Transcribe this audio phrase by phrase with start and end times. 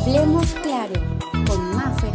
[0.00, 0.94] Hablemos claro
[1.46, 2.10] con Mafer.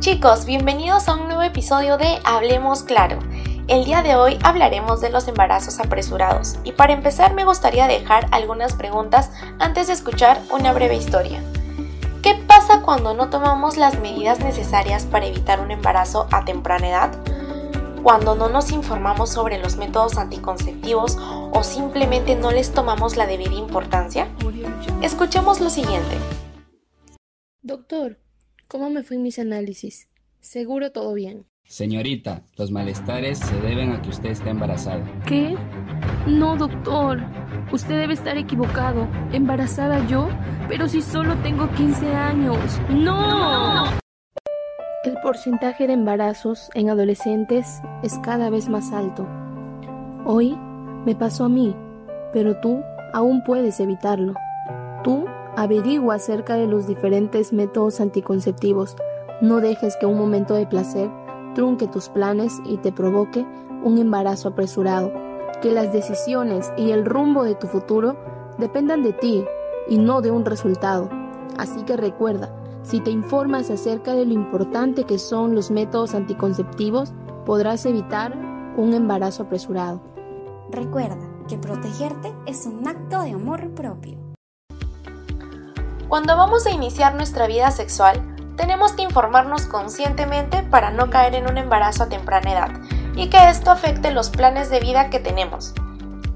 [0.00, 3.18] Chicos, bienvenidos a un nuevo episodio de Hablemos claro.
[3.68, 8.26] El día de hoy hablaremos de los embarazos apresurados y para empezar me gustaría dejar
[8.30, 11.42] algunas preguntas antes de escuchar una breve historia.
[12.22, 17.43] ¿Qué pasa cuando no tomamos las medidas necesarias para evitar un embarazo a temprana edad?
[18.04, 23.54] Cuando no nos informamos sobre los métodos anticonceptivos o simplemente no les tomamos la debida
[23.54, 24.28] importancia?
[25.00, 26.18] Escuchemos lo siguiente.
[27.62, 28.18] Doctor,
[28.68, 30.10] ¿cómo me fue en mis análisis?
[30.40, 31.46] Seguro todo bien.
[31.66, 35.02] Señorita, los malestares se deben a que usted está embarazada.
[35.26, 35.56] ¿Qué?
[36.26, 37.22] No, doctor.
[37.72, 39.08] Usted debe estar equivocado.
[39.32, 40.28] ¿Embarazada yo?
[40.68, 42.58] Pero si solo tengo 15 años.
[42.90, 44.03] ¡No!
[45.04, 49.26] El porcentaje de embarazos en adolescentes es cada vez más alto.
[50.24, 50.56] Hoy
[51.04, 51.76] me pasó a mí,
[52.32, 54.32] pero tú aún puedes evitarlo.
[55.02, 58.96] Tú averigua acerca de los diferentes métodos anticonceptivos.
[59.42, 61.10] No dejes que un momento de placer
[61.54, 63.44] trunque tus planes y te provoque
[63.82, 65.12] un embarazo apresurado.
[65.60, 68.16] Que las decisiones y el rumbo de tu futuro
[68.56, 69.44] dependan de ti
[69.86, 71.10] y no de un resultado.
[71.58, 77.12] Así que recuerda, si te informas acerca de lo importante que son los métodos anticonceptivos,
[77.46, 78.36] podrás evitar
[78.76, 80.02] un embarazo apresurado.
[80.70, 81.16] Recuerda
[81.48, 84.18] que protegerte es un acto de amor propio.
[86.08, 88.20] Cuando vamos a iniciar nuestra vida sexual,
[88.56, 92.70] tenemos que informarnos conscientemente para no caer en un embarazo a temprana edad
[93.16, 95.74] y que esto afecte los planes de vida que tenemos.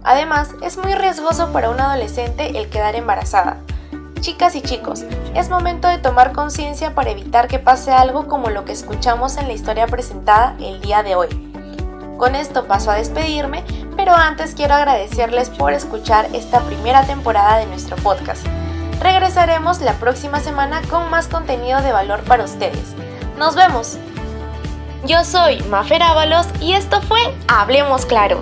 [0.03, 3.62] Además, es muy riesgoso para un adolescente el quedar embarazada.
[4.21, 8.65] Chicas y chicos, es momento de tomar conciencia para evitar que pase algo como lo
[8.65, 11.29] que escuchamos en la historia presentada el día de hoy.
[12.17, 13.63] Con esto paso a despedirme,
[13.97, 18.45] pero antes quiero agradecerles por escuchar esta primera temporada de nuestro podcast.
[19.01, 22.95] Regresaremos la próxima semana con más contenido de valor para ustedes.
[23.39, 23.99] Nos vemos.
[25.07, 28.41] Yo soy Mafer Ábalos y esto fue Hablemos Claro.